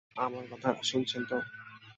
আমার 0.17 0.43
কথা 0.51 0.69
শুনছেন 0.83 1.21
তো? 1.25 1.37